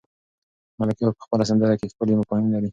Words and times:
ملکیار 0.79 1.11
په 1.15 1.21
خپله 1.25 1.43
سندره 1.49 1.75
کې 1.79 1.91
ښکلي 1.91 2.13
مفاهیم 2.19 2.47
لري. 2.53 2.69